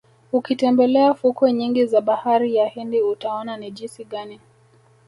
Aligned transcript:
Ukitembelea 0.31 1.13
fukwe 1.13 1.53
nyingi 1.53 1.85
za 1.85 2.01
Bahari 2.01 2.55
ya 2.55 2.67
Hindi 2.67 3.01
utaona 3.01 3.57
ni 3.57 3.71
jisi 3.71 4.05
gani 4.05 4.39